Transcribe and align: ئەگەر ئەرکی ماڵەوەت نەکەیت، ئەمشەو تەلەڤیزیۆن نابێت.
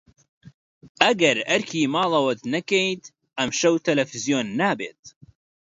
ئەگەر 1.03 1.37
ئەرکی 1.49 1.91
ماڵەوەت 1.93 2.41
نەکەیت، 2.53 3.03
ئەمشەو 3.37 3.75
تەلەڤیزیۆن 3.85 4.47
نابێت. 4.59 5.03